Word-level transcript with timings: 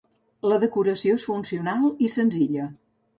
La 0.51 0.55
decoració 0.61 1.17
és 1.19 1.25
funcional 1.31 1.85
i 2.07 2.09
senzilla. 2.15 2.67